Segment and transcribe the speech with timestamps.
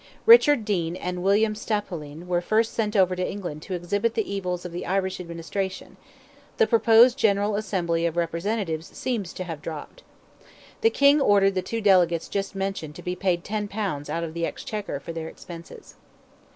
[0.25, 4.65] Richard Dene and William Stapolyn were first sent over to England to exhibit the evils
[4.65, 5.95] of the Irish administration;
[6.57, 10.01] the proposed general assembly of representatives seems to have dropped.
[10.81, 14.33] The King ordered the two delegates just mentioned to be paid ten pounds out of
[14.33, 15.93] the Exchequer for their expenses.